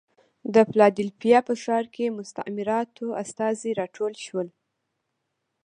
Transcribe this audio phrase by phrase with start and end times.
[0.53, 4.47] د فلادلفیا په ښار کې مستعمراتو استازي راټول شول.